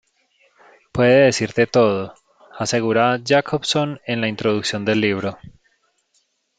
Puede 0.91 1.25
decirte 1.25 1.67
todo", 1.67 2.15
asegura 2.57 3.21
Jacobson 3.23 4.01
en 4.07 4.19
la 4.19 4.29
introducción 4.29 4.83
del 4.83 4.99
libro. 4.99 5.37